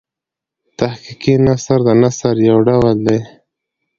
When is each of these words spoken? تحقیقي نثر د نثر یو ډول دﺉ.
تحقیقي 0.79 1.33
نثر 1.45 1.79
د 1.87 1.89
نثر 2.01 2.35
یو 2.49 2.57
ډول 2.67 2.95
دﺉ. 3.07 3.21